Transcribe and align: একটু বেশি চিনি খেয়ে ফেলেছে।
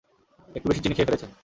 একটু 0.49 0.67
বেশি 0.69 0.81
চিনি 0.83 0.95
খেয়ে 0.95 1.07
ফেলেছে। 1.07 1.25